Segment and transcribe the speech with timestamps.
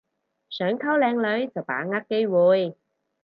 [0.49, 2.75] 想溝靚女就把握機會